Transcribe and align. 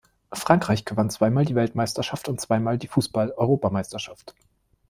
Frankreich 0.33 0.83
gewann 0.83 1.11
zweimal 1.11 1.45
die 1.45 1.53
Weltmeisterschaft 1.53 2.27
und 2.27 2.41
zweimal 2.41 2.79
die 2.79 2.87
Fußball-Europameisterschaft. 2.87 4.33